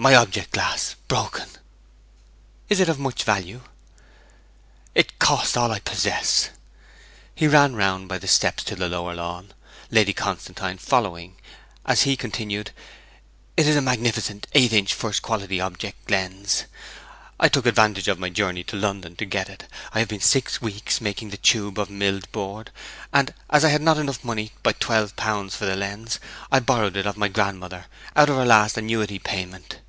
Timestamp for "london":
18.76-19.16